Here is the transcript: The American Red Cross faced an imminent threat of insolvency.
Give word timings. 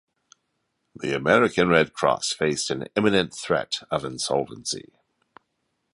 The 0.95 1.15
American 1.15 1.69
Red 1.69 1.93
Cross 1.93 2.33
faced 2.33 2.71
an 2.71 2.87
imminent 2.95 3.35
threat 3.35 3.83
of 3.91 4.03
insolvency. 4.03 4.93